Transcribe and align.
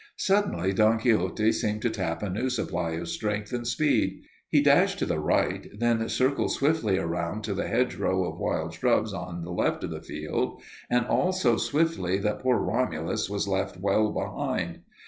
Suddenly 0.17 0.73
Don 0.73 0.97
Quixote 0.97 1.51
seemed 1.51 1.83
to 1.83 1.91
tap 1.91 2.23
a 2.23 2.29
new 2.31 2.49
supply 2.49 2.93
of 2.93 3.07
strength 3.07 3.53
and 3.53 3.67
speed. 3.67 4.23
He 4.49 4.59
dashed 4.59 4.97
to 4.97 5.05
the 5.05 5.19
right, 5.19 5.67
and 5.67 5.79
then 5.79 6.09
circled 6.09 6.51
swiftly 6.53 6.97
around 6.97 7.43
to 7.43 7.53
the 7.53 7.67
hedgerow 7.67 8.23
of 8.27 8.39
wild 8.39 8.73
shrubs 8.73 9.13
at 9.13 9.43
the 9.43 9.51
left 9.51 9.83
of 9.83 9.91
the 9.91 10.01
field, 10.01 10.59
and 10.89 11.05
all 11.05 11.31
so 11.31 11.55
swiftly 11.55 12.17
that 12.17 12.39
poor 12.39 12.57
Romulus 12.57 13.29
was 13.29 13.47
left 13.47 13.77
well 13.77 14.11
behind. 14.11 14.79